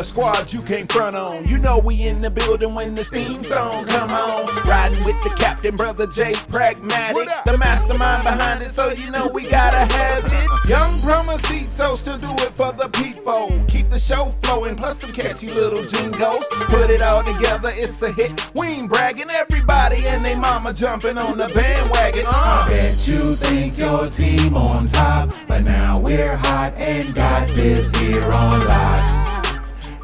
[0.00, 1.46] a squad you can't front on.
[1.46, 4.46] You know we in the building when this theme song come on.
[4.66, 9.42] Riding with the captain, brother Jay Pragmatic, the mastermind behind it, so you know we
[9.48, 10.68] gotta have it.
[10.68, 13.52] Young Promosito still do it for the people.
[13.68, 16.46] Keep the show flowing, plus some catchy little jingles.
[16.68, 18.50] Put it all together, it's a hit.
[18.54, 22.24] We ain't bragging, everybody and they mama jumping on the bandwagon.
[22.26, 22.68] I Uh.
[22.68, 28.22] bet you think your team on top, but now we're hot and got this here
[28.32, 29.19] on lock.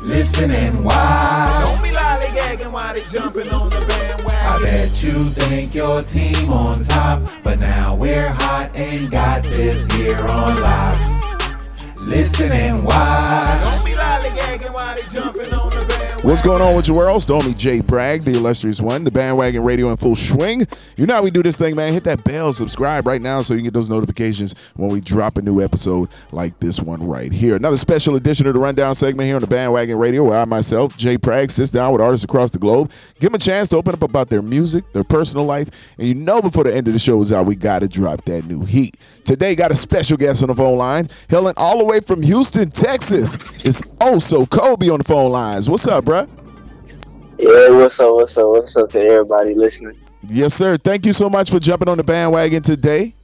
[0.07, 1.59] Listen and why?
[1.65, 4.33] Don't be lollygagging while they jumping on the bandwagon.
[4.33, 9.84] I bet you think your team on top, but now we're hot and got this
[9.95, 11.01] here on lock.
[11.97, 13.59] Listen and why?
[13.65, 15.56] Don't be lollygagging while they jumping on the bandwagon.
[16.27, 17.23] What's going on with your world?
[17.23, 17.83] Stormy J.
[17.83, 20.67] Bragg, the illustrious one, the bandwagon radio in full swing.
[20.97, 21.93] You know how we do this thing, man.
[21.93, 25.39] Hit that bell, subscribe right now so you can get those notifications when we drop
[25.39, 27.55] a new episode like this one right here.
[27.55, 30.97] Another special edition of the Rundown segment here on the bandwagon radio where I myself,
[30.97, 32.91] Jay Bragg, sits down with artists across the globe,
[33.21, 36.15] give them a chance to open up about their music, their personal life, and you
[36.17, 38.65] know before the end of the show is out, we got to drop that new
[38.65, 38.97] heat.
[39.25, 42.69] Today, got a special guest on the phone line, hailing all the way from Houston,
[42.69, 43.37] Texas.
[43.65, 45.71] It's Ohsocobe on the phone lines.
[45.71, 46.28] What's up, bruh?
[47.39, 49.99] Yeah, what's up, what's up, what's up to everybody listening?
[50.27, 50.77] Yes, sir.
[50.77, 53.15] Thank you so much for jumping on the bandwagon today.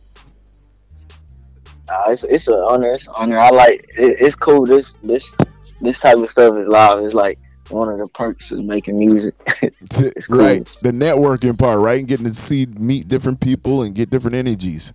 [1.88, 3.38] Uh, it's it's an honor, it's an honor.
[3.38, 4.64] I like it, it's cool.
[4.64, 5.34] This this
[5.80, 6.98] this type of stuff is live.
[7.04, 7.38] It's like
[7.70, 9.34] one of the perks of making music.
[9.94, 10.38] It's cool.
[10.38, 10.64] Right.
[10.82, 11.98] The networking part, right?
[11.98, 14.94] And getting to see, meet different people and get different energies.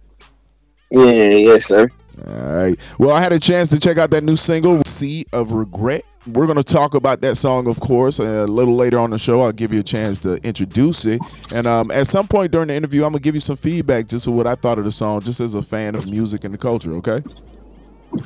[0.89, 1.87] yeah, yes, sir.
[2.25, 2.95] All right.
[2.97, 6.03] Well, I had a chance to check out that new single, Sea of Regret.
[6.27, 9.41] We're going to talk about that song, of course, a little later on the show.
[9.41, 11.21] I'll give you a chance to introduce it.
[11.53, 14.07] And um, at some point during the interview, I'm going to give you some feedback
[14.07, 16.53] just of what I thought of the song, just as a fan of music and
[16.53, 17.23] the culture, okay?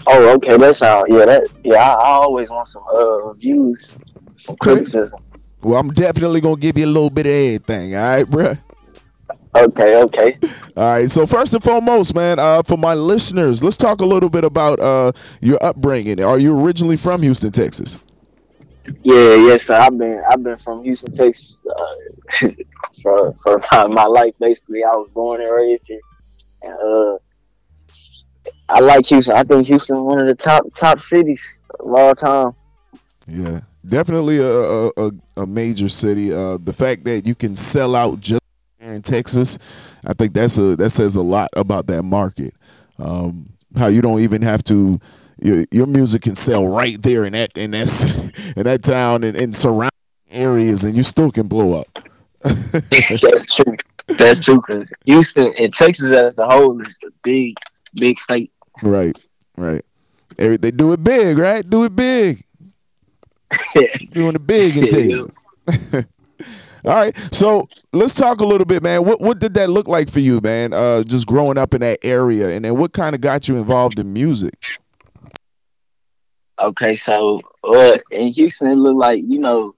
[0.07, 1.75] Oh, okay, that sound yeah, that yeah.
[1.75, 3.97] I, I always want some uh views,
[4.37, 4.71] some Okay.
[4.73, 5.19] criticism.
[5.61, 8.59] Well, I'm definitely going to give you a little bit of everything, all right, bruh?
[9.53, 10.37] Okay, okay.
[10.77, 11.11] All right.
[11.11, 14.79] So first and foremost, man, uh, for my listeners, let's talk a little bit about
[14.79, 16.23] uh, your upbringing.
[16.23, 17.99] Are you originally from Houston, Texas?
[19.03, 19.75] Yeah, yes, sir.
[19.75, 22.49] I've been I've been from Houston, Texas, uh,
[23.01, 24.33] for for my, my life.
[24.39, 25.99] Basically, I was born and raised here,
[26.63, 27.17] and uh,
[28.69, 29.35] I like Houston.
[29.35, 32.53] I think Houston is one of the top top cities of all time.
[33.27, 36.33] Yeah, definitely a a, a, a major city.
[36.33, 38.40] Uh, the fact that you can sell out just
[38.91, 39.57] here in Texas,
[40.05, 42.53] I think that's a that says a lot about that market.
[42.99, 44.99] Um, how you don't even have to.
[45.43, 49.35] Your, your music can sell right there in that in that in that town and,
[49.35, 49.89] and surrounding
[50.29, 51.87] areas, and you still can blow up.
[52.43, 53.77] That's true.
[54.07, 57.55] That's true because Houston and Texas as a whole is a big,
[57.95, 58.51] big state.
[58.83, 59.17] Right,
[59.57, 59.83] right.
[60.37, 61.67] Every, they do it big, right?
[61.67, 62.43] Do it big.
[64.11, 66.05] Doing it big in Texas.
[66.83, 69.05] All right, so let's talk a little bit, man.
[69.05, 70.73] What what did that look like for you, man?
[70.73, 73.99] Uh, just growing up in that area, and then what kind of got you involved
[73.99, 74.55] in music?
[76.59, 79.75] Okay, so uh, in Houston, it looked like you know,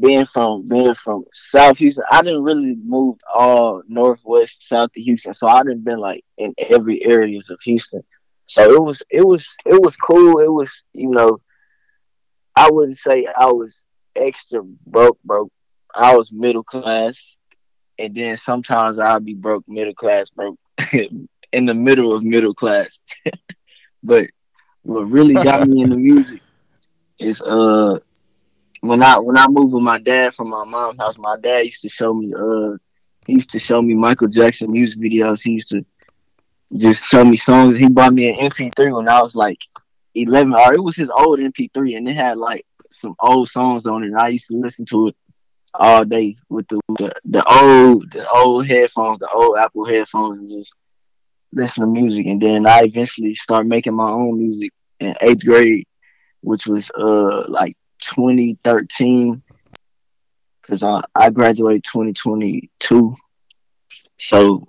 [0.00, 5.34] being from being from South Houston, I didn't really move all northwest south to Houston,
[5.34, 8.02] so I didn't been like in every areas of Houston.
[8.46, 10.40] So it was it was it was cool.
[10.40, 11.40] It was you know,
[12.56, 13.84] I wouldn't say I was
[14.16, 15.52] extra broke broke.
[15.94, 17.38] I was middle class,
[17.98, 20.58] and then sometimes I'd be broke middle class broke
[21.52, 23.00] in the middle of middle class.
[24.02, 24.26] but
[24.82, 26.40] what really got me into music
[27.18, 27.98] is uh
[28.80, 31.82] when I when I moved with my dad from my mom's house, my dad used
[31.82, 32.76] to show me uh
[33.26, 35.42] he used to show me Michael Jackson music videos.
[35.42, 35.84] He used to
[36.74, 37.76] just show me songs.
[37.76, 39.58] He bought me an MP3 when I was like
[40.14, 44.04] eleven or it was his old MP3 and it had like some old songs on
[44.04, 44.08] it.
[44.08, 45.16] And I used to listen to it
[45.78, 50.48] all day with the the, the old the old headphones, the old Apple headphones and
[50.48, 50.74] just
[51.52, 54.70] listen to music and then I eventually started making my own music
[55.00, 55.86] in eighth grade,
[56.42, 59.42] which was uh like 2013,
[60.60, 63.14] because I I graduated 2022.
[64.18, 64.68] So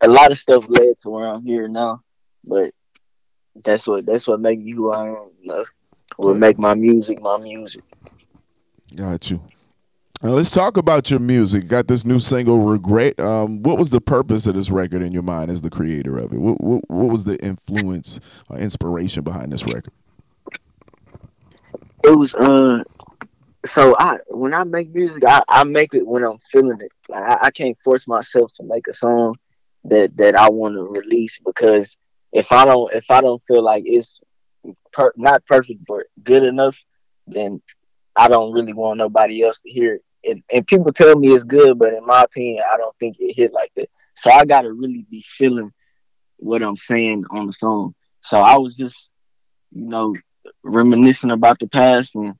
[0.00, 2.02] a lot of stuff led to where I'm here now,
[2.44, 2.72] but
[3.64, 5.30] that's what that's what make you who I am.
[5.40, 5.64] You know?
[6.16, 7.84] What make my music my music.
[8.96, 9.42] Got you.
[10.20, 11.68] Now let's talk about your music.
[11.68, 15.22] Got this new single, "Regret." Um, what was the purpose of this record in your
[15.22, 16.38] mind as the creator of it?
[16.38, 18.18] What what, what was the influence,
[18.48, 19.92] or inspiration behind this record?
[22.02, 22.82] It was uh,
[23.64, 26.90] so I when I make music, I, I make it when I'm feeling it.
[27.08, 29.36] Like, I, I can't force myself to make a song
[29.84, 31.96] that that I want to release because
[32.32, 34.20] if I don't if I don't feel like it's
[34.92, 36.82] per, not perfect but good enough,
[37.28, 37.62] then
[38.16, 41.44] I don't really want nobody else to hear it and, and people tell me it's
[41.44, 43.88] good, but in my opinion, I don't think it hit like that.
[44.14, 45.72] So I gotta really be feeling
[46.36, 47.94] what I'm saying on the song.
[48.22, 49.08] So I was just,
[49.72, 50.14] you know,
[50.62, 52.34] reminiscing about the past and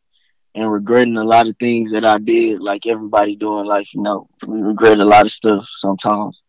[0.55, 3.95] and regretting a lot of things that I did, like everybody doing life.
[3.95, 6.43] You know, we regret a lot of stuff sometimes,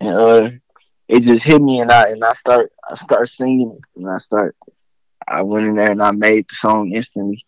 [0.00, 0.50] and uh,
[1.08, 4.54] it just hit me, and I and I start I start singing, and I start
[5.26, 7.44] I went in there and I made the song instantly.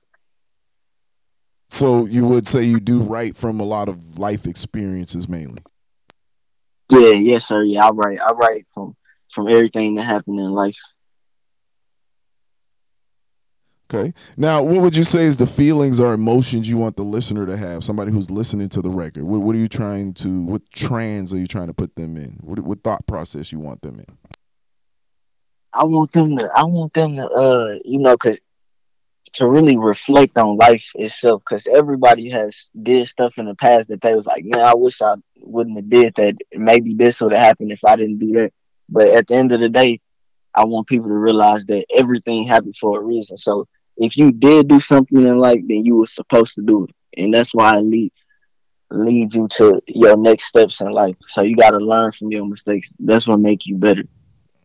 [1.69, 5.63] So you would say you do write from a lot of life experiences mainly.
[6.89, 7.63] Yeah, yes, sir.
[7.65, 8.21] Yeah, I write.
[8.21, 8.97] I write from
[9.31, 10.79] from everything that happened in life.
[13.93, 14.13] Okay.
[14.37, 17.57] Now, what would you say is the feelings or emotions you want the listener to
[17.57, 17.85] have?
[17.85, 19.23] Somebody who's listening to the record.
[19.25, 20.43] What, what are you trying to?
[20.43, 22.39] What trans are you trying to put them in?
[22.41, 24.19] What, what thought process you want them in?
[25.73, 26.51] I want them to.
[26.57, 27.29] I want them to.
[27.29, 28.41] Uh, you know, because
[29.35, 34.01] to really reflect on life itself because everybody has did stuff in the past that
[34.01, 36.37] they was like, man, I wish I wouldn't have did that.
[36.55, 38.53] Maybe this would have happened if I didn't do that.
[38.89, 40.01] But at the end of the day,
[40.55, 43.37] I want people to realize that everything happened for a reason.
[43.37, 47.23] So if you did do something in life, then you were supposed to do it,
[47.23, 48.13] and that's why I lead
[48.91, 51.17] lead you to your next steps in life.
[51.23, 52.93] So you got to learn from your mistakes.
[53.01, 54.05] That's what make you better.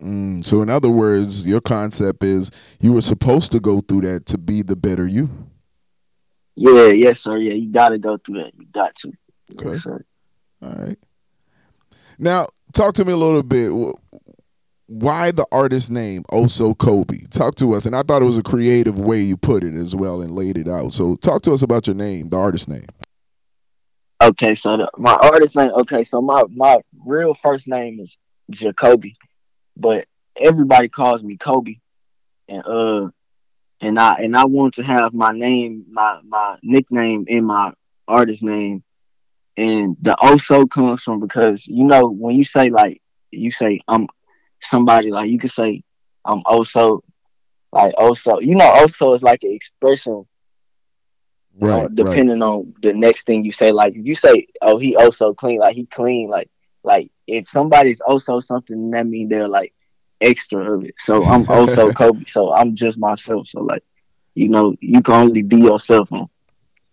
[0.02, 2.50] Mm, so, in other words, your concept is
[2.80, 5.30] you were supposed to go through that to be the better you.
[6.56, 7.38] Yeah, yes, sir.
[7.38, 8.54] Yeah, you got to go through that.
[8.58, 9.14] You got to.
[9.54, 9.70] Okay.
[9.70, 10.04] Yes, All
[10.62, 10.98] right.
[12.18, 13.72] Now, talk to me a little bit.
[14.88, 17.30] Why the artist name Ohsocobe?
[17.30, 17.86] Talk to us.
[17.86, 20.58] And I thought it was a creative way you put it as well and laid
[20.58, 20.94] it out.
[20.94, 22.88] So, talk to us about your name, the artist name.
[24.22, 25.72] Okay, so the, my artist name.
[25.72, 28.18] Okay, so my my real first name is
[28.52, 29.16] Jacoby
[29.76, 31.76] but everybody calls me Kobe,
[32.48, 33.10] and uh,
[33.80, 37.74] and I and I want to have my name, my my nickname in my
[38.08, 38.84] artist name,
[39.58, 43.02] and the also comes from because you know when you say like
[43.32, 44.08] you say I'm
[44.62, 45.84] somebody like you could say
[46.26, 47.04] I'm also
[47.72, 50.26] like also you know also is like an expression
[51.60, 52.46] right, know, depending right.
[52.48, 53.72] on the next thing you say.
[53.72, 56.50] Like if you say, "Oh, he also clean," like he clean, like
[56.84, 59.74] like if somebody's also something, that means they're like
[60.20, 60.96] extra of it.
[60.98, 62.26] So I'm also Kobe.
[62.26, 63.48] So I'm just myself.
[63.48, 63.84] So like,
[64.36, 66.10] you know, you can only be yourself.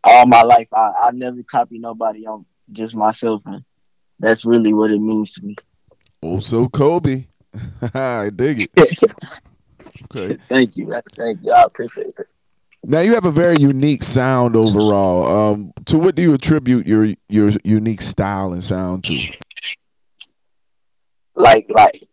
[0.05, 2.25] All my life, I, I never copy nobody.
[2.27, 3.65] I'm just myself, and
[4.21, 5.57] that's really what it means to me.
[6.23, 7.27] Also Kobe.
[7.95, 9.03] I dig it.
[10.05, 10.37] okay.
[10.49, 10.95] Thank you.
[11.15, 11.53] Thank you.
[11.53, 12.27] I appreciate it.
[12.85, 15.27] Now you have a very unique sound overall.
[15.53, 19.19] Um, to what do you attribute your your unique style and sound to?
[21.39, 22.07] Like like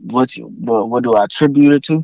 [0.00, 2.02] what you what, what do I attribute it to?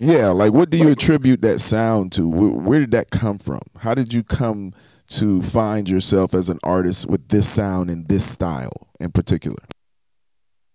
[0.00, 2.28] Yeah, like what do you attribute that sound to?
[2.28, 3.62] Where, where, did that come from?
[3.78, 4.74] How did you come
[5.08, 9.56] to find yourself as an artist with this sound and this style in particular?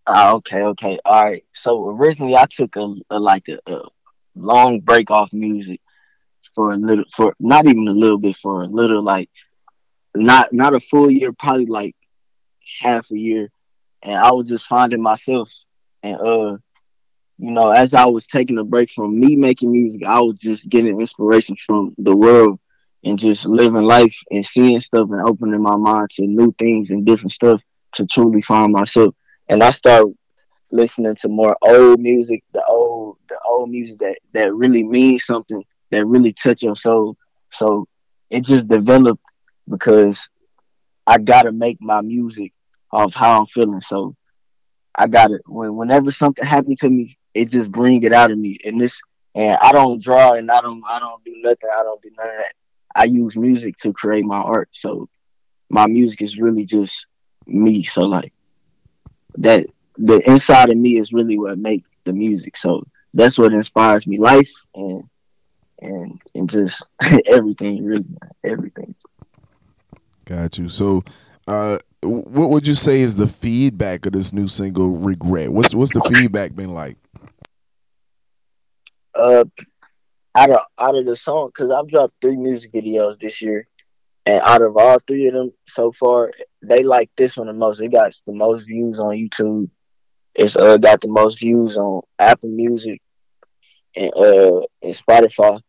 [0.07, 1.43] Uh, okay, okay, all right.
[1.53, 3.83] So originally, I took a, a like a, a
[4.35, 5.81] long break off music
[6.55, 9.29] for a little, for not even a little bit, for a little like
[10.15, 11.95] not not a full year, probably like
[12.81, 13.51] half a year
[14.03, 15.51] and I was just finding myself.
[16.03, 16.57] And uh,
[17.37, 20.69] you know, as I was taking a break from me making music, I was just
[20.69, 22.59] getting inspiration from the world
[23.03, 27.05] and just living life and seeing stuff and opening my mind to new things and
[27.05, 27.61] different stuff
[27.93, 29.15] to truly find myself.
[29.49, 30.13] And I started
[30.71, 35.63] listening to more old music, the old the old music that that really means something,
[35.89, 37.17] that really touch your soul.
[37.49, 37.87] So
[38.29, 39.23] it just developed
[39.69, 40.29] because
[41.07, 42.53] I gotta make my music
[42.91, 43.81] of how I'm feeling.
[43.81, 44.15] So
[44.95, 45.41] I got it.
[45.47, 48.57] When whenever something happens to me, it just bring it out of me.
[48.65, 49.01] And this
[49.33, 51.69] and I don't draw and I don't I don't do nothing.
[51.73, 52.53] I don't do none of that.
[52.95, 54.69] I use music to create my art.
[54.71, 55.07] So
[55.69, 57.07] my music is really just
[57.47, 57.83] me.
[57.83, 58.33] So like
[59.37, 59.67] that
[59.97, 62.57] the inside of me is really what make the music.
[62.57, 64.17] So that's what inspires me.
[64.17, 65.03] Life and
[65.81, 66.83] and and just
[67.25, 68.05] everything, really
[68.43, 68.93] everything.
[70.25, 70.67] Got you.
[70.67, 71.03] So
[71.47, 75.51] uh what would you say is the feedback of this new single regret?
[75.51, 76.97] What's what's the feedback been like?
[79.13, 79.45] Uh
[80.35, 83.67] out of out of the song because i've dropped three music videos this year
[84.25, 86.31] and out of all three of them so far,
[86.61, 87.81] they like this one the most.
[87.81, 89.69] It got the most views on YouTube.
[90.35, 93.01] It's uh got the most views on Apple Music
[93.95, 95.59] and uh and Spotify,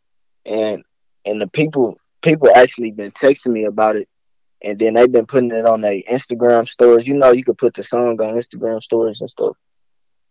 [0.45, 0.83] and
[1.25, 4.09] and the people people actually been texting me about it,
[4.65, 7.07] and then they've been putting it on their Instagram stories.
[7.09, 9.57] You know, you could put the song on Instagram stories and stuff,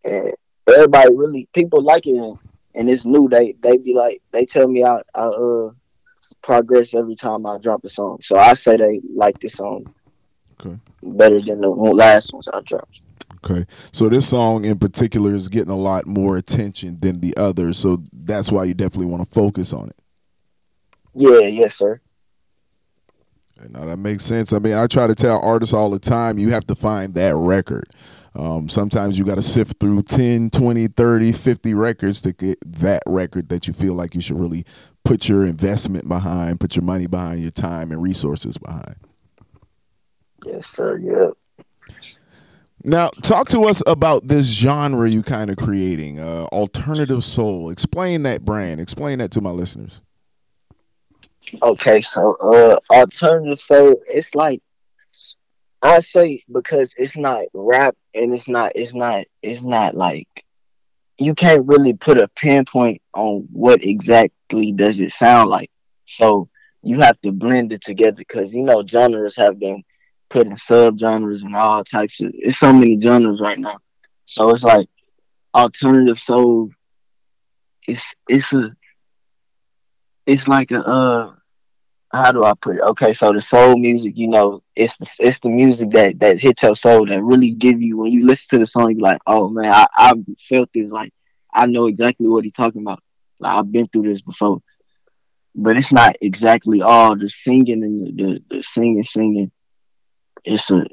[0.03, 0.33] and
[0.67, 2.37] everybody really people like it, and,
[2.75, 3.27] and it's new.
[3.29, 5.71] They they be like they tell me I I uh
[6.41, 9.93] progress every time I drop a song, so I say they like this song
[10.59, 10.77] Okay.
[11.03, 13.01] better than the last ones I dropped.
[13.43, 13.65] Okay.
[13.91, 17.79] So this song in particular is getting a lot more attention than the others.
[17.79, 20.01] So that's why you definitely want to focus on it.
[21.15, 21.99] Yeah, yes, sir.
[23.69, 24.53] Now that makes sense.
[24.53, 27.35] I mean, I try to tell artists all the time, you have to find that
[27.35, 27.85] record.
[28.33, 33.03] Um, sometimes you got to sift through 10, 20, 30, 50 records to get that
[33.05, 34.65] record that you feel like you should really
[35.03, 38.95] put your investment behind, put your money behind, your time and resources behind.
[40.45, 40.97] Yes, sir.
[40.97, 41.31] Yeah.
[42.83, 47.69] Now, talk to us about this genre you kind of creating, uh, alternative soul.
[47.69, 48.79] Explain that brand.
[48.79, 50.01] Explain that to my listeners.
[51.59, 54.61] Okay, so uh alternative so it's like
[55.81, 60.27] I say because it's not rap and it's not it's not it's not like
[61.17, 65.69] you can't really put a pinpoint on what exactly does it sound like.
[66.05, 66.49] So
[66.83, 69.83] you have to blend it together because you know genres have been
[70.29, 73.77] put in subgenres and all types of it's so many genres right now.
[74.25, 74.87] So it's like
[75.53, 76.69] alternative soul
[77.87, 78.71] it's it's a
[80.25, 81.33] it's like a uh
[82.13, 82.81] how do I put it?
[82.81, 86.63] Okay, so the soul music, you know, it's the, it's the music that that hits
[86.63, 89.49] your soul that really give you when you listen to the song, you're like, oh
[89.49, 90.13] man, I I
[90.49, 91.13] felt this, like
[91.53, 93.01] I know exactly what he's talking about.
[93.39, 94.61] Like I've been through this before,
[95.55, 99.51] but it's not exactly all the singing and the the, the singing singing.
[100.43, 100.85] It's a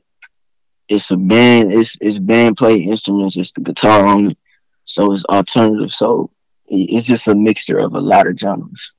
[0.88, 1.72] it's a band.
[1.72, 3.36] It's it's band play instruments.
[3.36, 4.38] It's the guitar on it,
[4.84, 5.92] so it's alternative.
[5.92, 6.30] So
[6.66, 8.92] it's just a mixture of a lot of genres.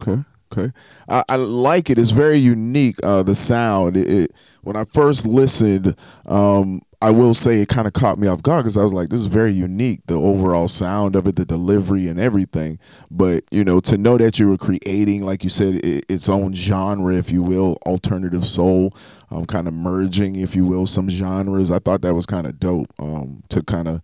[0.00, 0.22] Okay.
[0.52, 0.70] Okay,
[1.08, 1.98] I, I, like it.
[1.98, 2.96] It's very unique.
[3.02, 3.96] Uh, the sound.
[3.96, 8.28] It, it, when I first listened, um, I will say it kind of caught me
[8.28, 11.36] off guard because I was like, "This is very unique." The overall sound of it,
[11.36, 12.78] the delivery, and everything.
[13.10, 16.52] But you know, to know that you were creating, like you said, it, its own
[16.52, 18.94] genre, if you will, alternative soul,
[19.30, 21.70] um, kind of merging, if you will, some genres.
[21.70, 22.92] I thought that was kind of dope.
[22.98, 24.02] Um, to kind of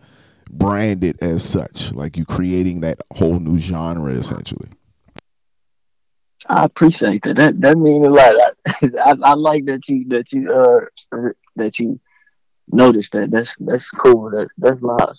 [0.50, 4.70] brand it as such, like you creating that whole new genre, essentially.
[6.46, 7.36] I appreciate that.
[7.36, 8.34] That that means a lot.
[8.66, 12.00] I, I, I, like that you that you uh that you
[12.72, 13.30] noticed that.
[13.30, 14.30] That's that's cool.
[14.30, 15.18] That's that's nice.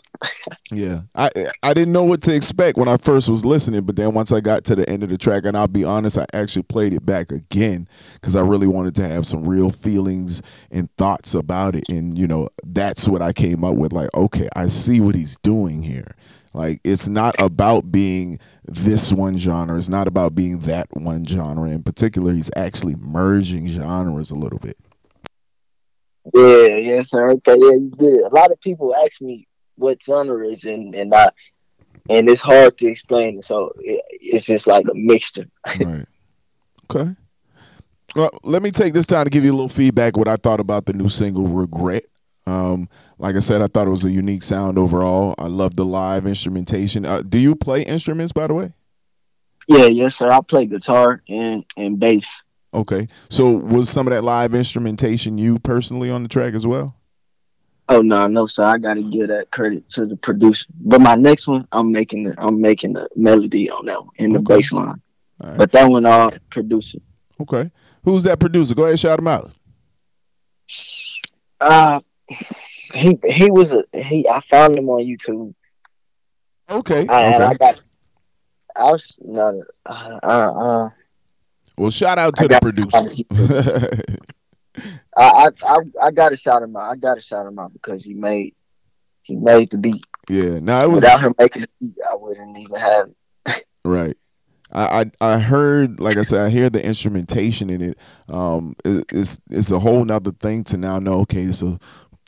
[0.71, 1.29] yeah, I
[1.63, 4.39] I didn't know what to expect when I first was listening, but then once I
[4.39, 7.05] got to the end of the track, and I'll be honest, I actually played it
[7.05, 11.89] back again because I really wanted to have some real feelings and thoughts about it,
[11.89, 13.93] and you know that's what I came up with.
[13.93, 16.15] Like, okay, I see what he's doing here.
[16.53, 19.77] Like it's not about being this one genre.
[19.77, 22.33] It's not about being that one genre in particular.
[22.33, 24.77] He's actually merging genres a little bit.
[26.33, 27.31] Yeah, yes, sir.
[27.31, 28.21] Okay, yeah, you did.
[28.21, 31.29] A lot of people ask me what genre is, and and I,
[32.09, 33.41] and it's hard to explain.
[33.41, 35.45] So it, it's just like a mixture.
[35.79, 36.05] right.
[36.91, 37.15] Okay.
[38.15, 40.17] Well, let me take this time to give you a little feedback.
[40.17, 42.05] What I thought about the new single "Regret."
[42.49, 45.35] Um, like I said, I thought it was a unique sound overall.
[45.37, 47.05] I love the live instrumentation.
[47.05, 48.73] Uh, do you play instruments, by the way?
[49.67, 50.31] Yeah, yes, sir.
[50.31, 52.43] I play guitar and and bass.
[52.73, 56.95] Okay, so was some of that live instrumentation you personally on the track as well?
[57.87, 58.63] Oh no, no, sir.
[58.63, 60.65] I gotta give that credit to the producer.
[60.79, 64.33] But my next one, I'm making the I'm making the melody on that one in
[64.33, 64.55] the okay.
[64.57, 65.01] bass line.
[65.43, 65.57] Right.
[65.57, 66.99] But that one, uh, producer.
[67.39, 67.71] Okay,
[68.03, 68.75] who's that producer?
[68.75, 69.51] Go ahead, shout him out.
[71.59, 71.99] Uh,
[72.93, 74.27] he he was a he.
[74.27, 75.53] I found him on YouTube.
[76.69, 77.07] Okay.
[77.07, 77.43] I, okay.
[77.43, 77.81] I got.
[78.75, 79.63] I was no.
[79.85, 80.89] Uh, uh,
[81.77, 83.23] well, shout out to I the producer.
[85.17, 86.91] I, I I got to shout him out.
[86.91, 88.53] I got to shout him out because he made
[89.23, 90.05] he made the beat.
[90.29, 90.59] Yeah.
[90.59, 93.09] Now it was without him making the beat, I wouldn't even have.
[93.47, 93.65] It.
[93.83, 94.15] right.
[94.71, 97.97] I, I, I heard like I said I hear the instrumentation in it.
[98.27, 101.21] Um, it, it's it's a whole nother thing to now know.
[101.21, 101.79] Okay, a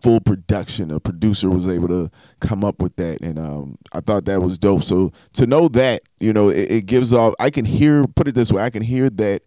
[0.01, 0.91] full production.
[0.91, 4.57] A producer was able to come up with that, and um, I thought that was
[4.57, 4.83] dope.
[4.83, 7.33] So to know that, you know, it, it gives off.
[7.39, 8.05] I can hear.
[8.07, 9.41] Put it this way, I can hear that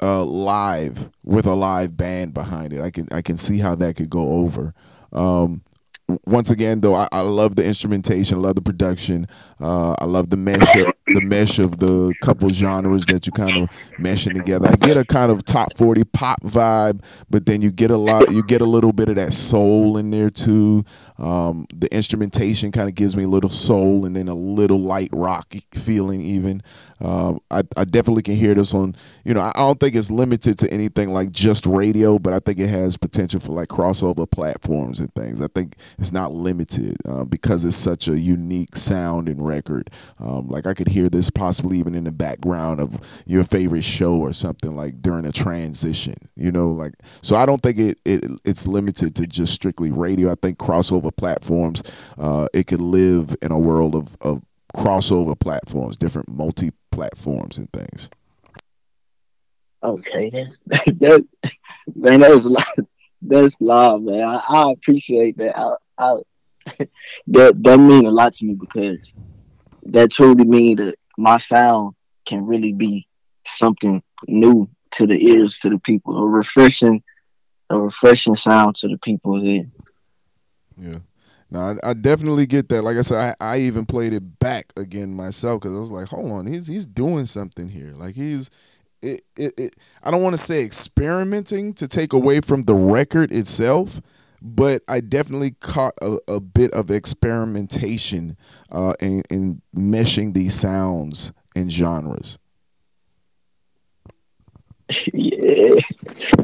[0.00, 2.80] uh, live with a live band behind it.
[2.80, 4.74] I can I can see how that could go over.
[5.12, 5.62] Um,
[6.24, 9.26] once again, though, I, I, love the instrumentation, I love the production.
[9.60, 13.56] Uh, I love the mesh, of, the mesh of the couple genres that you kind
[13.56, 14.68] of meshing together.
[14.68, 18.30] I get a kind of top forty pop vibe, but then you get a lot,
[18.30, 20.84] you get a little bit of that soul in there too.
[21.18, 25.10] Um, the instrumentation kind of gives me a little soul, and then a little light
[25.12, 26.20] rock feeling.
[26.20, 26.62] Even
[27.00, 28.94] uh, I, I definitely can hear this on.
[29.24, 32.58] You know, I don't think it's limited to anything like just radio, but I think
[32.58, 35.40] it has potential for like crossover platforms and things.
[35.40, 39.90] I think it's not limited uh, because it's such a unique sound and record.
[40.18, 44.14] Um, like I could hear this possibly even in the background of your favorite show
[44.14, 46.14] or something like during a transition.
[46.36, 50.30] You know, like so I don't think it, it it's limited to just strictly radio.
[50.30, 51.82] I think crossover platforms
[52.18, 54.42] uh, it could live in a world of, of
[54.74, 58.10] crossover platforms, different multi platforms and things.
[59.82, 61.26] Okay, that's that
[61.94, 62.20] man.
[62.20, 62.66] That's lot.
[63.22, 64.20] That's love, man.
[64.22, 65.58] I, I appreciate that.
[65.58, 66.16] I, I
[67.28, 69.14] that that mean a lot to me because
[69.84, 71.94] that truly means that my sound
[72.26, 73.06] can really be
[73.46, 77.02] something new to the ears to the people, a refreshing,
[77.70, 79.66] a refreshing sound to the people here.
[80.78, 80.98] Yeah.
[81.50, 82.82] No, I, I, definitely get that.
[82.82, 86.08] Like I said, I, I even played it back again myself because I was like,
[86.08, 87.94] hold on, he's he's doing something here.
[87.96, 88.50] Like he's
[89.00, 93.32] it, it, it I don't want to say experimenting to take away from the record
[93.32, 94.02] itself,
[94.42, 98.36] but I definitely caught a, a bit of experimentation
[98.70, 102.38] uh, in, in meshing these sounds and genres.
[105.12, 105.74] Yeah,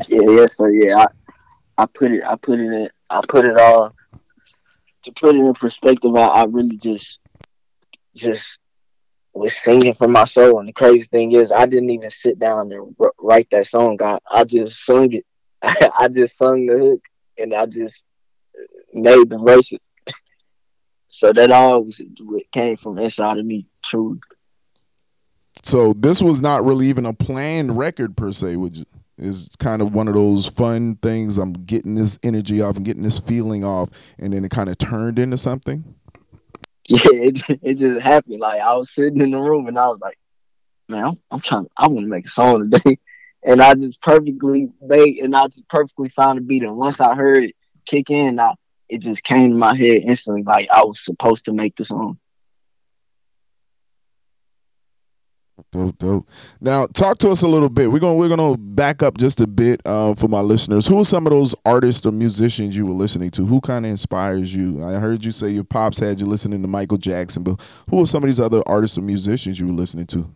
[0.09, 0.47] yeah, yeah.
[0.47, 3.95] So yeah, I, I put it, I put it in, I put it all
[5.05, 6.15] to put it in perspective.
[6.17, 7.21] I, I really just,
[8.15, 8.61] just
[9.33, 10.61] was singing for my soul.
[10.61, 13.99] And the crazy thing is, I didn't even sit down and r- write that song.
[14.03, 15.25] I, I just sung it.
[15.63, 17.03] I just sung the hook
[17.39, 18.05] and I just
[18.93, 19.89] made the verses.
[21.09, 22.01] so that all was
[22.53, 24.21] came from inside of me, truly.
[25.63, 28.85] So this was not really even a planned record per se, which
[29.19, 31.39] is kind of one of those fun things.
[31.39, 34.79] I'm getting this energy off, and getting this feeling off, and then it kind of
[34.79, 35.95] turned into something.
[36.87, 38.41] Yeah, it, it just happened.
[38.41, 40.19] Like I was sitting in the room and I was like,
[40.89, 42.99] man, I'm, I'm trying, I want to make a song today.
[43.47, 46.63] And I just perfectly made, and I just perfectly found a beat.
[46.63, 48.55] And once I heard it kick in, I,
[48.89, 52.19] it just came to my head instantly, like I was supposed to make the song.
[55.71, 56.29] Dope, dope.
[56.61, 57.91] Now, talk to us a little bit.
[57.91, 60.87] We're gonna we're gonna back up just a bit uh, for my listeners.
[60.87, 63.47] Who are some of those artists or musicians you were listening to?
[63.47, 64.85] Who kind of inspires you?
[64.85, 68.07] I heard you say your pops had you listening to Michael Jackson, but who are
[68.07, 70.29] some of these other artists or musicians you were listening to?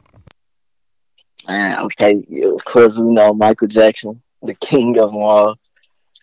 [1.48, 5.56] Man, okay, of course we know Michael Jackson, the king of them all.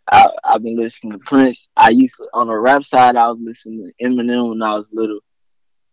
[0.09, 1.69] I, I've been listening to Prince.
[1.75, 4.91] I used to, on the rap side, I was listening to Eminem when I was
[4.93, 5.19] little.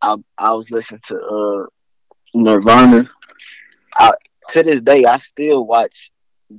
[0.01, 1.67] I I was listening to uh
[2.35, 3.09] Nirvana.
[3.97, 4.13] I,
[4.51, 6.11] to this day, I still watch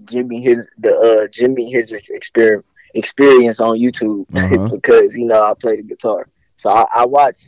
[0.06, 0.44] Jimmy
[0.78, 4.70] the uh, Jimi Hendrix experience experience on YouTube uh-huh.
[4.70, 6.28] because you know I play the guitar.
[6.58, 7.40] So I, I watch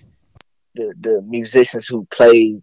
[0.76, 2.62] the the musicians who play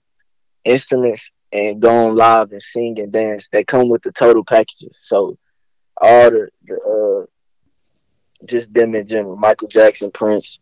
[0.65, 3.49] instruments and go on live and sing and dance.
[3.49, 4.99] They come with the total packages.
[5.01, 5.39] So
[6.01, 9.37] all the, the uh, just them in general.
[9.37, 10.59] Michael Jackson, Prince,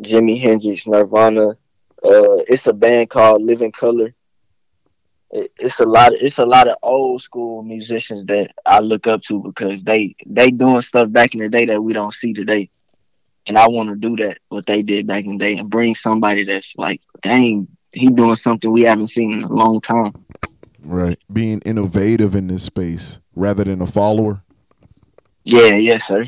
[0.00, 1.56] Jimi Hendrix, Nirvana,
[2.04, 4.14] uh, it's a band called Living Colour.
[5.30, 6.14] It, it's a lot.
[6.14, 10.14] Of, it's a lot of old school musicians that I look up to because they
[10.26, 12.70] they doing stuff back in the day that we don't see today,
[13.46, 15.94] and I want to do that what they did back in the day and bring
[15.94, 20.12] somebody that's like, dang, he doing something we haven't seen in a long time.
[20.80, 24.42] Right, being innovative in this space rather than a follower.
[25.44, 26.24] Yeah, yes, sir.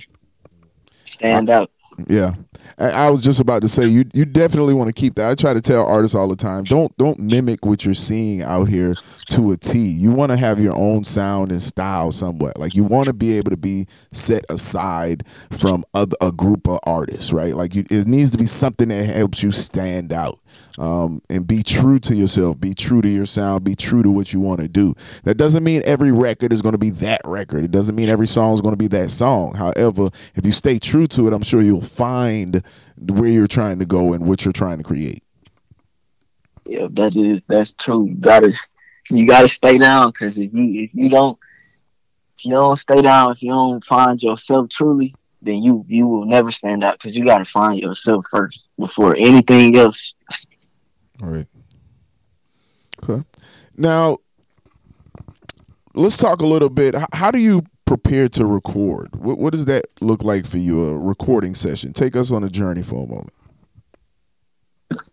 [1.05, 1.71] Stand I, out.
[2.09, 2.35] Yeah,
[2.79, 5.31] I was just about to say you you definitely want to keep that.
[5.31, 8.69] I try to tell artists all the time, don't don't mimic what you're seeing out
[8.69, 8.95] here
[9.31, 9.79] to a T.
[9.79, 12.59] You want to have your own sound and style somewhat.
[12.59, 16.81] Like you want to be able to be set aside from a, a group of
[16.85, 17.55] artists, right?
[17.55, 20.41] Like you, it needs to be something that helps you stand out
[20.79, 24.33] um, and be true to yourself, be true to your sound, be true to what
[24.33, 24.95] you want to do.
[25.25, 27.65] That doesn't mean every record is going to be that record.
[27.65, 29.55] It doesn't mean every song is going to be that song.
[29.55, 32.50] However, if you stay true to it, I'm sure you'll find
[32.99, 35.23] where you're trying to go and what you're trying to create.
[36.67, 38.07] Yeah, that is that's true.
[38.07, 38.53] You gotta
[39.11, 41.39] you gotta stay down because if you if you don't
[42.39, 46.27] if you don't stay down, if you don't find yourself truly, then you you will
[46.27, 50.15] never stand out because you got to find yourself first before anything else
[51.23, 51.47] all right.
[53.03, 53.23] Okay.
[53.77, 54.19] Now,
[55.95, 56.95] let's talk a little bit.
[57.13, 59.17] How do you prepare to record?
[59.17, 60.81] What what does that look like for you?
[60.85, 61.93] A recording session.
[61.93, 63.33] Take us on a journey for a moment.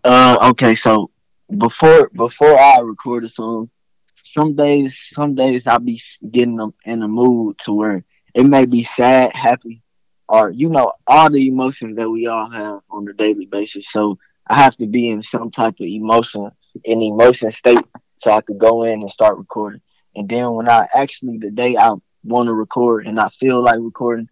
[0.04, 1.10] Uh, okay, so
[1.58, 3.72] before before I record a song,
[4.16, 8.04] some days some days I'll be getting them in a mood to where
[8.36, 9.82] it may be sad, happy,
[10.30, 13.90] or you know all the emotions that we all have on a daily basis.
[13.90, 16.52] So I have to be in some type of emotion,
[16.84, 17.86] in emotion state,
[18.18, 19.82] so I could go in and start recording.
[20.16, 23.80] And then when I actually the day I want to record and I feel like
[23.80, 24.30] recording,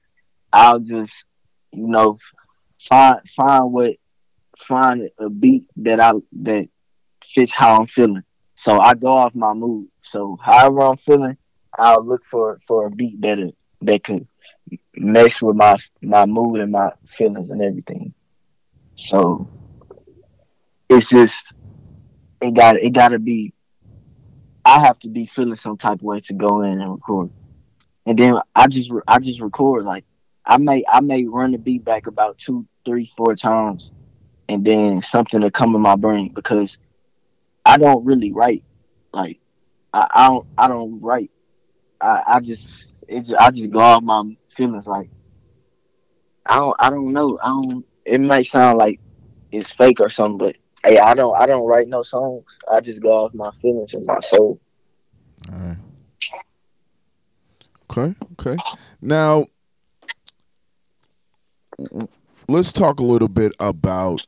[0.52, 1.28] I'll just
[1.72, 2.18] you know
[2.80, 3.96] find find what
[4.58, 6.70] find a beat that I that
[7.24, 8.24] fits how I'm feeling.
[8.56, 9.90] So I go off my mood.
[10.02, 11.38] So however I'm feeling,
[11.78, 14.28] I'll look for for a beat that that could
[14.96, 18.14] mesh with my my mood and my feelings and everything.
[18.96, 19.50] So
[20.90, 21.54] it's just
[22.42, 23.54] it got it got to be.
[24.64, 27.30] I have to be feeling some type of way to go in and record,
[28.06, 30.06] and then I just I just record like
[30.46, 33.92] I may I may run the beat back about two three four times,
[34.48, 36.78] and then something to come in my brain because
[37.66, 38.64] I don't really write
[39.12, 39.40] like
[39.94, 41.32] I, I don't I don't write
[42.00, 45.10] I, I just it's I just go off my feelings like
[46.46, 49.00] I don't I don't know I don't it might sound like
[49.52, 53.02] it's fake or something but hey I don't I don't write no songs I just
[53.02, 54.60] go off my feelings and my soul.
[55.52, 55.78] All right.
[57.90, 58.16] Okay.
[58.34, 58.58] Okay.
[59.02, 59.46] Now
[62.48, 64.22] let's talk a little bit about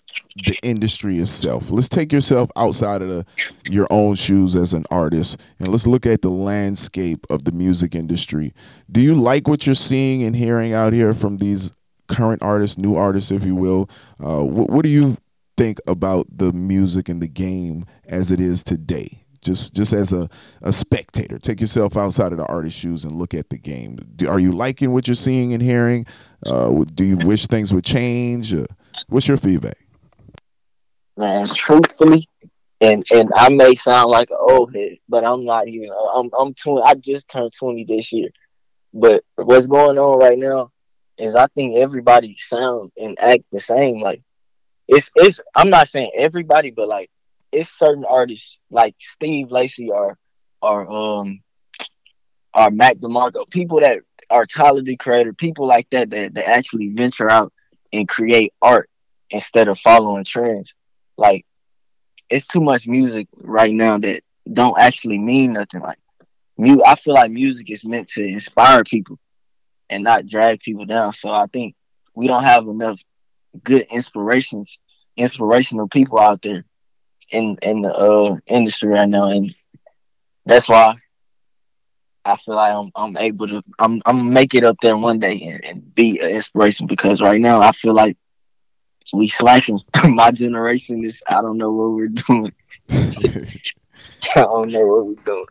[0.46, 1.72] the industry itself.
[1.72, 3.26] Let's take yourself outside of the,
[3.66, 7.96] your own shoes as an artist and let's look at the landscape of the music
[7.96, 8.54] industry.
[8.92, 11.72] Do you like what you're seeing and hearing out here from these
[12.08, 13.90] current artists, new artists, if you will?
[14.24, 15.18] Uh, what, what do you
[15.56, 19.27] think about the music and the game as it is today?
[19.42, 20.30] Just, just as a,
[20.62, 23.98] a spectator, take yourself outside of the artist's shoes and look at the game.
[24.16, 26.06] Do, are you liking what you're seeing and hearing?
[26.46, 28.54] Uh, do you wish things would change?
[28.54, 28.66] Uh,
[29.08, 29.78] what's your feedback?
[31.18, 32.30] man, truthfully,
[32.80, 35.90] and and I may sound like an old head, but I'm not even.
[36.14, 36.84] I'm I'm twenty.
[36.84, 38.30] I just turned twenty this year,
[38.94, 40.70] but what's going on right now
[41.18, 44.02] is I think everybody sound and act the same.
[44.02, 44.22] Like
[44.88, 45.42] it's it's.
[45.56, 47.10] I'm not saying everybody, but like
[47.52, 50.18] it's certain artists like Steve Lacy or
[50.62, 51.42] or um
[52.54, 57.30] or Mac DeMarco, people that are talented creator, people like that that, that actually venture
[57.30, 57.54] out
[57.94, 58.90] and create art
[59.30, 60.74] instead of following trends
[61.18, 61.46] like
[62.30, 65.82] it's too much music right now that don't actually mean nothing.
[65.82, 66.00] Like
[66.58, 69.18] mu- I feel like music is meant to inspire people
[69.90, 71.14] and not drag people down.
[71.14, 71.76] So I think
[72.16, 73.02] we don't have enough
[73.64, 74.80] good inspirations,
[75.18, 76.66] inspirational people out there
[77.32, 79.54] in in the uh, industry right now, and
[80.46, 80.96] that's why
[82.26, 85.42] I feel like I'm I'm able to I'm I'm make it up there one day
[85.42, 88.18] and, and be an inspiration because right now I feel like
[89.14, 89.80] we slacking.
[90.10, 92.54] My generation is I don't know what we're doing.
[94.36, 95.46] I don't know what we're doing.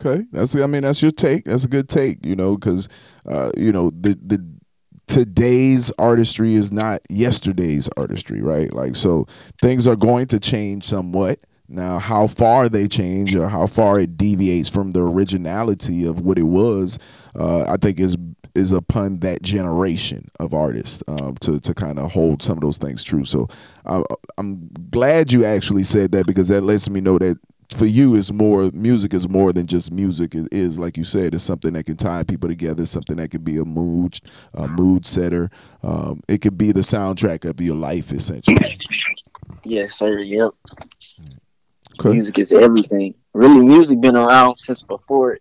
[0.00, 1.44] Okay, that's I mean that's your take.
[1.44, 2.88] That's a good take, you know, because
[3.26, 4.42] uh, you know the the
[5.10, 8.72] today's artistry is not yesterday's artistry, right?
[8.72, 9.26] Like so
[9.60, 11.40] things are going to change somewhat.
[11.68, 16.38] Now, how far they change or how far it deviates from the originality of what
[16.38, 16.98] it was,
[17.36, 18.16] uh, I think is
[18.54, 22.78] is upon that generation of artists um, to to kind of hold some of those
[22.78, 23.24] things true.
[23.24, 23.48] So
[23.86, 24.02] uh,
[24.38, 27.38] I'm glad you actually said that because that lets me know that
[27.74, 31.34] for you is more music is more than just music it is like you said
[31.34, 34.18] it's something that can tie people together something that could be a mood
[34.54, 35.50] a mood setter
[35.82, 38.78] um, it could be the soundtrack of your life essentially
[39.64, 40.50] yes sir yep
[41.98, 42.10] okay.
[42.10, 45.38] music is everything really music been around since before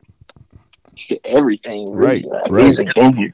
[1.25, 1.91] everything.
[1.91, 2.51] Right, right.
[2.51, 3.33] Music in here.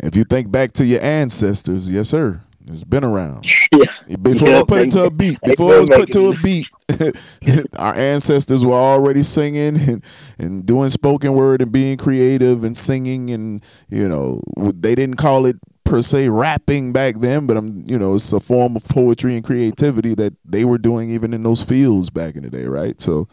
[0.00, 2.42] If you think back to your ancestors, yes, sir.
[2.66, 3.46] It's been around.
[3.74, 4.16] Yeah.
[4.18, 6.68] Before yeah, they put it to a beat, before it was put to a beat,
[7.78, 10.04] our ancestors were already singing and,
[10.38, 15.46] and doing spoken word and being creative and singing and you know they didn't call
[15.46, 19.34] it per se rapping back then, but I'm you know it's a form of poetry
[19.34, 23.00] and creativity that they were doing even in those fields back in the day, right?
[23.00, 23.28] So.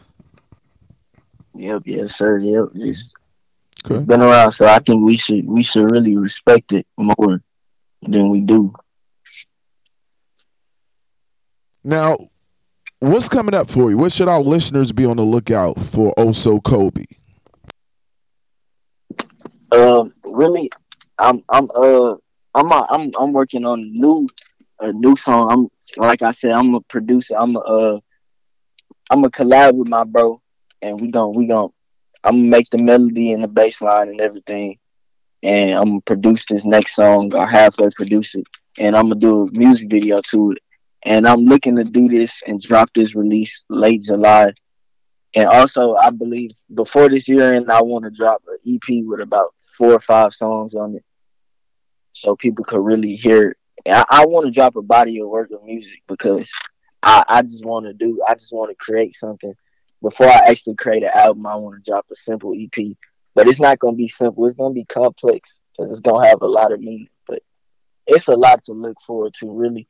[1.54, 1.82] Yep.
[1.84, 2.38] Yes, sir.
[2.38, 2.68] Yep.
[2.76, 3.12] It's,
[3.84, 3.94] Okay.
[3.94, 7.42] It's been around, so I think we should we should really respect it more
[8.02, 8.74] than we do.
[11.82, 12.18] Now,
[13.00, 13.98] what's coming up for you?
[13.98, 16.12] What should our listeners be on the lookout for?
[16.12, 17.04] Also, Kobe.
[19.72, 20.70] Um, really,
[21.18, 22.14] I'm I'm uh
[22.54, 24.28] I'm a, I'm I'm working on a new
[24.80, 25.50] a new song.
[25.50, 27.34] I'm like I said, I'm a producer.
[27.38, 28.00] I'm a uh
[29.10, 30.40] I'm a collab with my bro,
[30.82, 31.72] and we gon' we gon'
[32.22, 34.78] I'm gonna make the melody and the bass line and everything,
[35.42, 38.46] and I'm gonna produce this next song or halfway produce it,
[38.78, 40.58] and I'm gonna do a music video to it.
[41.02, 44.52] And I'm looking to do this and drop this release late July.
[45.34, 49.20] And also, I believe before this year, end, I want to drop an EP with
[49.20, 51.04] about four or five songs on it,
[52.12, 53.50] so people could really hear.
[53.50, 53.56] It.
[53.92, 56.52] I, I want to drop a body of work of music because
[57.02, 58.20] I, I just want to do.
[58.28, 59.54] I just want to create something.
[60.02, 62.96] Before I actually create an album, I want to drop a simple EP
[63.34, 64.44] but it's not gonna be simple.
[64.44, 67.08] It's gonna be complex because it's gonna have a lot of meaning.
[67.26, 67.42] But
[68.06, 69.88] it's a lot to look forward to, really.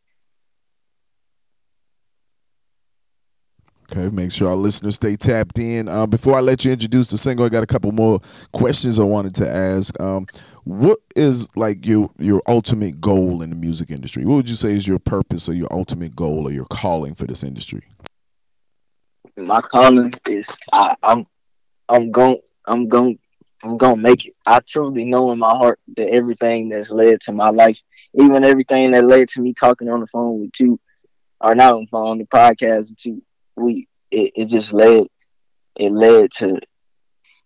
[3.92, 5.88] Okay, make sure our listeners stay tapped in.
[5.88, 8.20] Um, before I let you introduce the single, I got a couple more
[8.52, 10.00] questions I wanted to ask.
[10.00, 10.26] Um,
[10.62, 14.24] what is like your your ultimate goal in the music industry?
[14.24, 17.26] What would you say is your purpose or your ultimate goal or your calling for
[17.26, 17.82] this industry?
[19.36, 21.26] My calling is I, I'm
[21.88, 23.18] I'm going I'm going
[23.64, 24.34] I'm gonna make it.
[24.46, 27.80] I truly know in my heart that everything that's led to my life,
[28.14, 30.78] even everything that led to me talking on the phone with you,
[31.40, 33.22] or not on the phone, on the podcast with you,
[33.60, 35.06] we it, it just led
[35.76, 36.58] it led to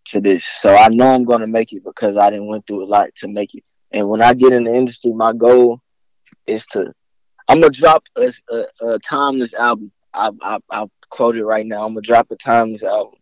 [0.06, 0.44] to this.
[0.44, 3.28] So I know I'm gonna make it because I didn't went through a lot to
[3.28, 3.64] make it.
[3.90, 5.80] And when I get in the industry, my goal
[6.46, 6.92] is to
[7.48, 9.92] I'm gonna drop a, a, a timeless album.
[10.12, 11.84] I, I I quote it right now.
[11.84, 13.18] I'm gonna drop a timeless album,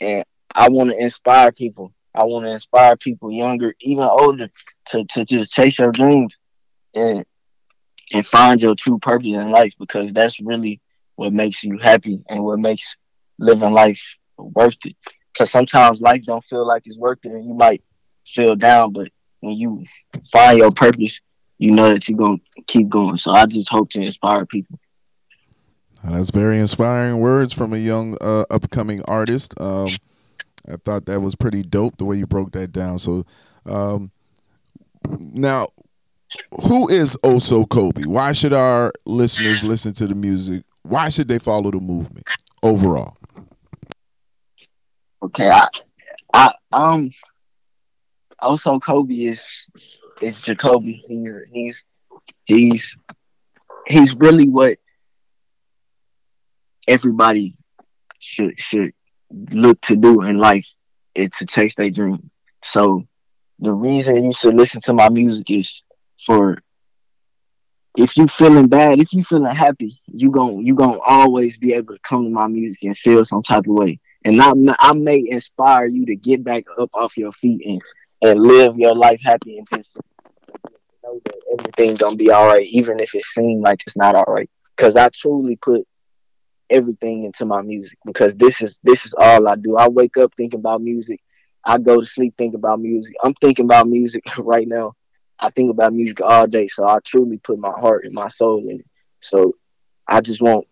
[0.00, 4.48] and I want to inspire people I want to inspire people younger, even older,
[4.86, 6.32] to, to just chase your dreams
[6.94, 7.24] and
[8.12, 10.80] and find your true purpose in life because that's really
[11.16, 12.96] what makes you happy and what makes
[13.38, 14.96] living life worth it.
[15.32, 17.82] Because sometimes life don't feel like it's worth it, and you might
[18.26, 19.08] feel down, but
[19.40, 19.84] when you
[20.30, 21.20] find your purpose,
[21.58, 23.16] you know that you're gonna keep going.
[23.16, 24.78] So I just hope to inspire people.
[26.02, 29.58] That's very inspiring words from a young uh, upcoming artist.
[29.58, 29.88] Um,
[30.68, 32.98] I thought that was pretty dope the way you broke that down.
[32.98, 33.24] So,
[33.66, 34.10] um,
[35.18, 35.66] now,
[36.66, 38.06] who is Ohsocobe?
[38.06, 40.64] Why should our listeners listen to the music?
[40.84, 42.28] Why should they follow the movement
[42.62, 43.16] overall?
[45.22, 45.68] Okay, I,
[46.34, 47.10] I, um,
[48.42, 49.50] Ohsocobe is
[50.20, 51.02] is Jacoby.
[51.08, 51.84] He's he's
[52.44, 52.98] he's
[53.86, 54.78] he's really what
[56.86, 57.56] everybody
[58.18, 58.92] should should
[59.50, 60.68] look to do in life
[61.14, 62.30] is to chase their dream.
[62.62, 63.06] So
[63.58, 65.82] the reason you should listen to my music is
[66.24, 66.58] for
[67.96, 71.94] if you feeling bad, if you feeling happy, you gon' you gonna always be able
[71.94, 74.00] to come to my music and feel some type of way.
[74.24, 77.82] And I, I may inspire you to get back up off your feet and,
[78.22, 79.98] and live your life happy and just
[81.02, 84.24] know that everything's gonna be all right, even if it seems like it's not all
[84.28, 84.50] right.
[84.76, 85.86] Because I truly put
[86.70, 89.76] everything into my music because this is this is all I do.
[89.76, 91.20] I wake up thinking about music.
[91.64, 93.14] I go to sleep thinking about music.
[93.22, 94.94] I'm thinking about music right now.
[95.38, 98.66] I think about music all day, so I truly put my heart and my soul
[98.68, 98.86] in it.
[99.20, 99.54] So
[100.06, 100.66] I just want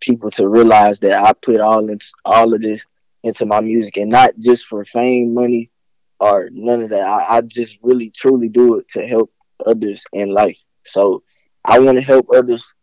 [0.00, 2.86] people to realize that I put all in, all of this
[3.22, 5.70] into my music, and not just for fame, money,
[6.18, 7.02] or none of that.
[7.02, 9.32] I, I just really truly do it to help
[9.66, 10.58] others in life.
[10.84, 11.22] So
[11.64, 12.74] I want to help others,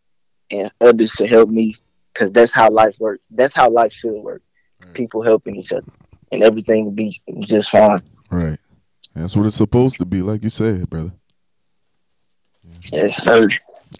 [0.50, 1.76] and others to help me
[2.12, 3.22] because that's how life works.
[3.30, 4.42] That's how life should work.
[4.80, 4.94] Right.
[4.94, 5.90] People helping each other,
[6.32, 8.00] and everything will be just fine.
[8.30, 8.58] Right.
[9.14, 11.12] That's what it's supposed to be, like you said, brother.
[12.92, 13.48] Yes, sir.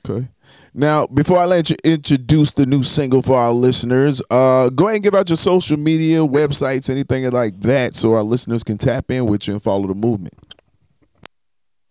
[0.08, 0.28] Okay.
[0.74, 4.96] Now, before I let you introduce the new single for our listeners, uh, go ahead
[4.96, 9.10] and give out your social media, websites, anything like that, so our listeners can tap
[9.10, 10.34] in with you and follow the movement.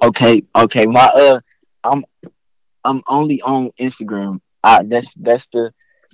[0.01, 0.85] Okay, okay.
[0.85, 1.39] My uh,
[1.83, 2.05] I'm
[2.83, 4.39] I'm only on Instagram.
[4.63, 5.71] I that's that's the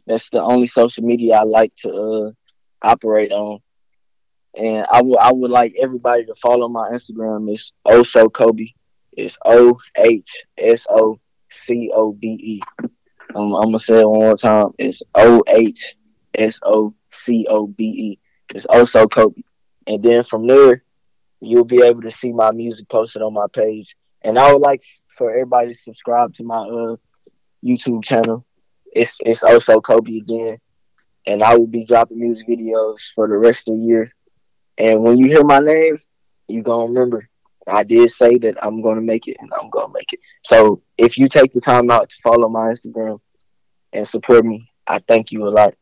[0.07, 2.31] that's the only social media I like to uh,
[2.81, 3.59] operate on.
[4.55, 7.51] And I would I would like everybody to follow my Instagram.
[7.51, 8.73] It's Ohsocobe.
[9.11, 12.61] It's O H S O C O B E.
[13.35, 14.67] I'm, I'm gonna say it one more time.
[14.77, 15.95] It's O H
[16.35, 18.19] S O C O B E.
[18.53, 19.43] It's Ohsocobe.
[19.87, 20.83] And then from there,
[21.41, 23.95] you'll be able to see my music posted on my page.
[24.21, 24.83] And I would like
[25.17, 26.95] for everybody to subscribe to my uh,
[27.63, 28.45] YouTube channel
[28.95, 30.57] it's it's also Kobe again,
[31.25, 34.11] and I will be dropping music videos for the rest of the year.
[34.77, 35.97] And when you hear my name,
[36.47, 37.29] you're gonna remember
[37.67, 40.19] I did say that I'm gonna make it, and I'm gonna make it.
[40.43, 43.19] So if you take the time out to follow my Instagram
[43.93, 45.75] and support me, I thank you a lot.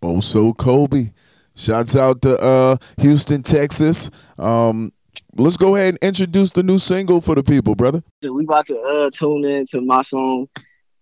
[0.00, 1.12] Also, Kobe.
[1.56, 4.10] Shouts out to uh, Houston, Texas.
[4.38, 4.92] Um,
[5.36, 8.02] let's go ahead and introduce the new single for the people, brother.
[8.22, 10.48] We about to uh, tune in to my song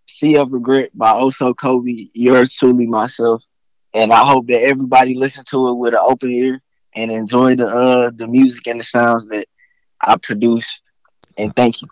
[0.06, 3.42] Sea of Regret by Ohsocobe, yours truly, myself.
[3.94, 6.61] And I hope that everybody listen to it with an open ear
[6.94, 9.46] and enjoy the uh the music and the sounds that
[10.00, 10.81] I produce.
[11.37, 11.88] And thank you.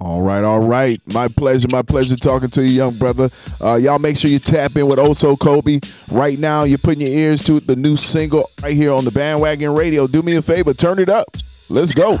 [0.00, 1.00] All right, all right.
[1.06, 3.28] My pleasure, my pleasure talking to you, young brother.
[3.60, 5.80] Uh, y'all make sure you tap in with Ohsocobe.
[6.10, 9.74] Right now, you're putting your ears to the new single right here on the bandwagon
[9.74, 10.06] radio.
[10.06, 11.26] Do me a favor, turn it up.
[11.68, 12.18] Let's go.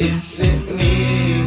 [0.00, 1.42] Isn't me.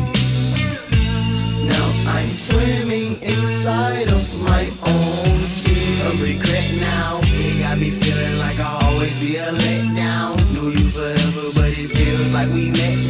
[1.65, 7.19] Now I'm swimming inside of my own sea of regret now.
[7.23, 10.35] It got me feeling like I'll always be a letdown.
[10.53, 13.00] Knew you forever, but it feels like we met